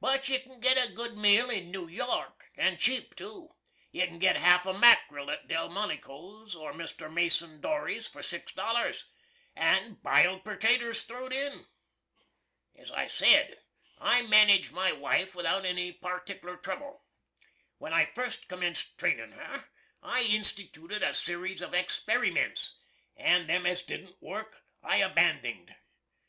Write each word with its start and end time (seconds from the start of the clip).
But 0.00 0.28
you 0.28 0.38
can 0.38 0.60
git 0.60 0.76
a 0.78 0.92
good 0.92 1.18
meal 1.18 1.50
in 1.50 1.72
New 1.72 1.88
York, 1.88 2.44
& 2.62 2.78
cheap 2.78 3.16
to. 3.16 3.56
You 3.90 4.06
can 4.06 4.20
git 4.20 4.36
half 4.36 4.64
a 4.66 4.72
mackril 4.72 5.32
at 5.32 5.48
Delmonico's 5.48 6.54
or 6.54 6.72
Mr. 6.72 7.12
Mason 7.12 7.60
Dory's 7.60 8.06
for 8.06 8.22
six 8.22 8.52
dollars, 8.52 9.06
and 9.56 10.00
biled 10.00 10.44
pertaters 10.44 11.02
throw'd 11.02 11.32
in. 11.32 11.66
As 12.78 12.92
I 12.92 13.08
sed, 13.08 13.58
I 13.98 14.22
manige 14.28 14.70
my 14.70 14.92
wife 14.92 15.34
without 15.34 15.64
any 15.64 15.90
particler 15.92 16.56
trouble. 16.56 17.02
When 17.78 17.92
I 17.92 18.04
fust 18.04 18.46
commenst 18.46 18.96
trainin' 18.96 19.32
her 19.32 19.64
I 20.00 20.22
institooted 20.22 21.02
a 21.02 21.12
series 21.14 21.60
of 21.60 21.74
experiments, 21.74 22.76
and 23.16 23.50
them 23.50 23.66
as 23.66 23.82
didn't 23.82 24.22
work 24.22 24.64
I 24.84 24.98
abanding'd. 24.98 25.74